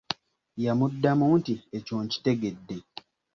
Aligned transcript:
"Yamuddamu 0.63 1.25
nti 1.39 1.53
“Ekyo 1.77 1.95
nkitegedde""." 2.03 2.77